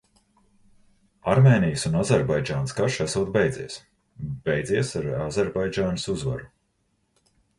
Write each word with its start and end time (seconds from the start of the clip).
Armēnijas 1.33 1.83
un 1.89 1.97
Azerbaidžānas 1.99 2.73
karš 2.79 2.97
esot 3.05 3.29
beidzies. 3.35 3.77
Beidzies 4.49 4.95
ar 5.01 5.09
Azerbaidžānas 5.29 6.09
uzvaru. 6.17 6.49